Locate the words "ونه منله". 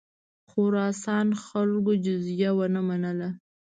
2.57-3.29